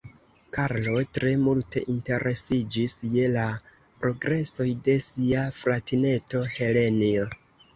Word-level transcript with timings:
Karlo 0.55 1.01
tre 1.17 1.33
multe 1.41 1.83
interesiĝis 1.93 2.95
je 3.17 3.27
la 3.35 3.45
progresoj 4.05 4.69
de 4.89 4.97
sia 5.09 5.45
fratineto 5.59 6.43
Helenjo. 6.57 7.31